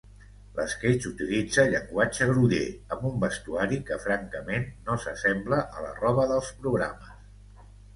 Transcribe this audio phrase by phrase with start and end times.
[0.59, 2.63] L'esquetx utilitza llenguatge groller,
[2.97, 7.75] amb un vestuari que, francament, no s'assembla a la roba dels programes.